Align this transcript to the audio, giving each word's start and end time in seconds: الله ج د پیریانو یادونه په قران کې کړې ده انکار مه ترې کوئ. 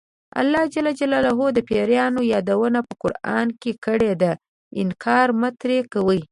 الله 0.41 0.63
ج 0.73 0.75
د 1.55 1.59
پیریانو 1.69 2.21
یادونه 2.33 2.79
په 2.87 2.93
قران 3.01 3.47
کې 3.61 3.71
کړې 3.85 4.11
ده 4.21 4.31
انکار 4.81 5.27
مه 5.39 5.49
ترې 5.61 5.79
کوئ. 5.93 6.21